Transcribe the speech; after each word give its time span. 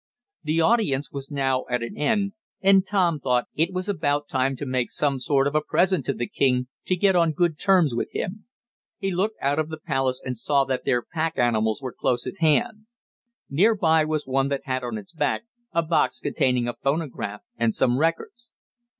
The 0.41 0.61
audience 0.61 1.11
was 1.11 1.29
now 1.29 1.63
at 1.69 1.83
an 1.83 1.95
end, 1.95 2.33
and 2.59 2.83
Tom 2.87 3.19
thought 3.19 3.45
it 3.53 3.71
was 3.71 3.87
about 3.87 4.27
time 4.27 4.55
to 4.55 4.65
make 4.65 4.89
some 4.89 5.19
sort 5.19 5.45
of 5.45 5.53
a 5.53 5.61
present 5.61 6.05
to 6.05 6.13
the 6.13 6.25
king 6.25 6.65
to 6.85 6.95
get 6.95 7.15
on 7.15 7.33
good 7.33 7.59
terms 7.59 7.93
with 7.93 8.11
him. 8.11 8.45
He 8.97 9.11
looked 9.11 9.37
out 9.41 9.59
of 9.59 9.69
the 9.69 9.77
palace 9.77 10.19
hut 10.19 10.25
and 10.25 10.35
saw 10.39 10.63
that 10.65 10.85
their 10.85 11.03
pack 11.03 11.37
animals 11.37 11.83
were 11.83 11.93
close 11.93 12.25
at 12.25 12.39
hand. 12.39 12.87
Nearby 13.47 14.03
was 14.03 14.25
one 14.25 14.47
that 14.47 14.63
had 14.65 14.83
on 14.83 14.97
its 14.97 15.13
back 15.13 15.43
a 15.71 15.83
box 15.83 16.19
containing 16.19 16.67
a 16.67 16.73
phonograph 16.73 17.41
and 17.55 17.75
some 17.75 17.99
records. 17.99 18.51